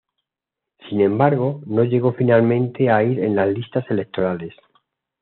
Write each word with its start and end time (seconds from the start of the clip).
Sin 0.89 0.99
embargo, 1.01 1.61
no 1.67 1.83
llegó 1.83 2.13
finalmente 2.13 2.89
a 2.89 3.03
ir 3.03 3.19
en 3.19 3.35
las 3.35 3.49
listas 3.49 3.85
electorales. 3.91 4.55